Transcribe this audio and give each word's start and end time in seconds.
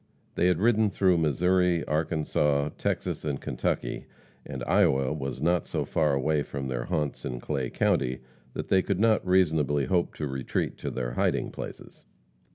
They 0.33 0.47
had 0.47 0.57
ridden 0.57 0.89
through 0.89 1.19
Missouri, 1.19 1.85
Arkansas, 1.85 2.69
Texas 2.79 3.23
and 3.23 3.39
Kentucky, 3.39 4.07
and 4.47 4.63
Iowa 4.63 5.13
was 5.13 5.43
not 5.43 5.67
so 5.67 5.85
far 5.85 6.15
away 6.15 6.41
from 6.41 6.69
their 6.69 6.85
haunts 6.85 7.23
in 7.23 7.39
Clay 7.39 7.69
county 7.69 8.21
that 8.53 8.69
they 8.69 8.81
could 8.81 8.99
not 8.99 9.23
reasonably 9.27 9.85
hope 9.85 10.15
to 10.15 10.25
retreat 10.25 10.75
to 10.79 10.89
their 10.89 11.11
hiding 11.11 11.51
places. 11.51 12.07